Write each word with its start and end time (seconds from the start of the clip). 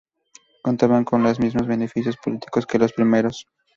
Contaban 0.63 1.03
con 1.05 1.21
los 1.21 1.39
mismos 1.39 1.67
beneficios 1.67 2.17
políticos 2.17 2.65
que 2.65 2.79
los 2.79 2.91
primeros. 2.91 3.45